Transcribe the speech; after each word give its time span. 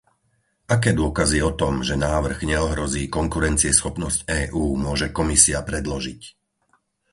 Aké 0.75 0.91
dôkazy 1.01 1.39
o 1.45 1.51
tom, 1.61 1.75
že 1.87 1.93
návrh 2.07 2.39
neohrozí 2.51 3.03
konkurencieschopnosť 3.17 4.19
EÚ, 4.49 4.65
môže 4.87 5.07
Komisia 5.19 5.59
predložiť? 5.69 6.21